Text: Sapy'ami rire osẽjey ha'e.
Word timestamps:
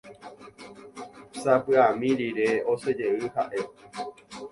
Sapy'ami 1.41 2.09
rire 2.19 2.49
osẽjey 2.71 3.19
ha'e. 3.35 3.59